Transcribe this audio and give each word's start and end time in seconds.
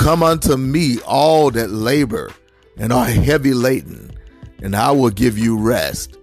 Come 0.00 0.22
unto 0.22 0.56
me, 0.56 0.98
all 1.02 1.50
that 1.50 1.68
labor 1.68 2.32
and 2.78 2.90
are 2.90 3.04
heavy 3.04 3.52
laden, 3.52 4.10
and 4.62 4.74
I 4.74 4.92
will 4.92 5.10
give 5.10 5.36
you 5.36 5.58
rest. 5.58 6.16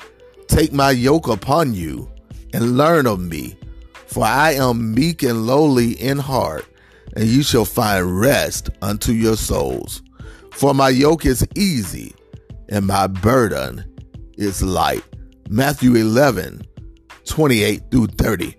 Take 0.48 0.73
my 0.73 0.89
yoke 0.89 1.28
upon 1.28 1.76
you 1.76 2.10
and 2.54 2.76
learn 2.76 3.05
of 3.05 3.20
me, 3.20 3.55
for 4.08 4.26
I 4.26 4.54
am 4.54 4.95
meek 4.95 5.21
and 5.21 5.45
lowly 5.45 5.91
in 5.91 6.18
heart, 6.18 6.66
and 7.16 7.27
you 7.27 7.44
shall 7.44 7.66
find 7.66 8.20
rest 8.20 8.71
unto 8.82 9.12
your 9.12 9.38
souls. 9.38 10.02
For 10.54 10.73
my 10.73 10.89
yoke 10.89 11.28
is 11.28 11.48
easy 11.55 12.16
and 12.70 12.88
my 12.88 13.05
burden 13.05 13.86
is 14.39 14.64
light. 14.64 15.04
Matthew 15.50 15.94
11, 15.94 16.64
28 17.25 17.84
through 17.91 18.07
30. 18.07 18.55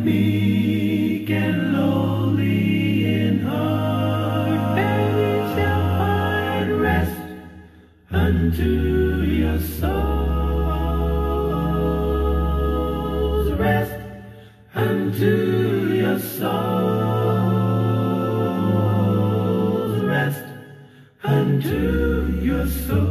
Meek 0.06 1.30
and 1.32 1.74
lowly 1.74 3.06
in 3.06 3.40
heart, 3.40 4.78
ye 4.78 4.94
shall 5.56 5.84
find 5.98 6.70
rest 6.80 7.18
unto 8.12 9.24
your 9.24 9.60
souls. 9.60 9.96
Rest 13.54 14.00
unto 14.76 15.34
your 16.02 16.20
souls. 16.20 16.46
Rest 20.04 20.46
unto 21.24 22.40
your 22.44 22.68
souls. 22.68 23.06